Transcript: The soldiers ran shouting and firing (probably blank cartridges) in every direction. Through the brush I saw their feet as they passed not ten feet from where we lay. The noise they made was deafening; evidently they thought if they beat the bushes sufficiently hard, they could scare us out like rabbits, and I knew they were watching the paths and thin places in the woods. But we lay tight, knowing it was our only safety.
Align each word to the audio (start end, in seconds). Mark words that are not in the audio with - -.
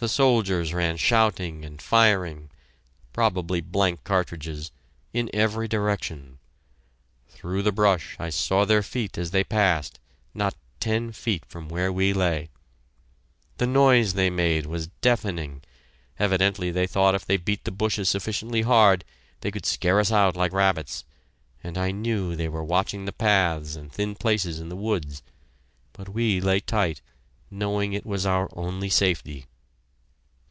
The 0.00 0.08
soldiers 0.08 0.72
ran 0.72 0.96
shouting 0.96 1.64
and 1.64 1.82
firing 1.82 2.50
(probably 3.12 3.60
blank 3.60 4.04
cartridges) 4.04 4.70
in 5.12 5.28
every 5.34 5.66
direction. 5.66 6.38
Through 7.28 7.62
the 7.62 7.72
brush 7.72 8.14
I 8.16 8.30
saw 8.30 8.64
their 8.64 8.84
feet 8.84 9.18
as 9.18 9.32
they 9.32 9.42
passed 9.42 9.98
not 10.34 10.54
ten 10.78 11.10
feet 11.10 11.44
from 11.46 11.68
where 11.68 11.92
we 11.92 12.12
lay. 12.12 12.48
The 13.56 13.66
noise 13.66 14.14
they 14.14 14.30
made 14.30 14.66
was 14.66 14.86
deafening; 15.00 15.62
evidently 16.20 16.70
they 16.70 16.86
thought 16.86 17.16
if 17.16 17.26
they 17.26 17.36
beat 17.36 17.64
the 17.64 17.72
bushes 17.72 18.08
sufficiently 18.08 18.62
hard, 18.62 19.04
they 19.40 19.50
could 19.50 19.66
scare 19.66 19.98
us 19.98 20.12
out 20.12 20.36
like 20.36 20.52
rabbits, 20.52 21.04
and 21.64 21.76
I 21.76 21.90
knew 21.90 22.36
they 22.36 22.48
were 22.48 22.62
watching 22.62 23.04
the 23.04 23.12
paths 23.12 23.74
and 23.74 23.90
thin 23.90 24.14
places 24.14 24.60
in 24.60 24.68
the 24.68 24.76
woods. 24.76 25.24
But 25.92 26.08
we 26.08 26.40
lay 26.40 26.60
tight, 26.60 27.00
knowing 27.50 27.92
it 27.94 28.06
was 28.06 28.24
our 28.24 28.48
only 28.52 28.90
safety. 28.90 29.46